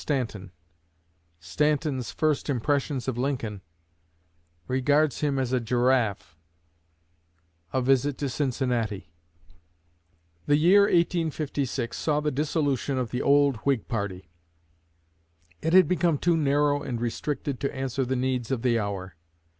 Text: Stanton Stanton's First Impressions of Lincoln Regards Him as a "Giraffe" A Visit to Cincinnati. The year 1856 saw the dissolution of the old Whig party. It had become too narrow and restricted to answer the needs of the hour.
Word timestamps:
Stanton 0.03 0.49
Stanton's 1.39 2.09
First 2.09 2.49
Impressions 2.49 3.07
of 3.07 3.19
Lincoln 3.19 3.61
Regards 4.67 5.19
Him 5.19 5.37
as 5.37 5.53
a 5.53 5.59
"Giraffe" 5.59 6.35
A 7.71 7.83
Visit 7.83 8.17
to 8.17 8.27
Cincinnati. 8.27 9.11
The 10.47 10.57
year 10.57 10.81
1856 10.85 11.95
saw 11.95 12.19
the 12.19 12.31
dissolution 12.31 12.97
of 12.97 13.11
the 13.11 13.21
old 13.21 13.57
Whig 13.57 13.87
party. 13.87 14.27
It 15.61 15.73
had 15.73 15.87
become 15.87 16.17
too 16.17 16.35
narrow 16.35 16.81
and 16.81 16.99
restricted 16.99 17.59
to 17.59 17.71
answer 17.75 18.03
the 18.03 18.15
needs 18.15 18.49
of 18.49 18.63
the 18.63 18.79
hour. 18.79 19.15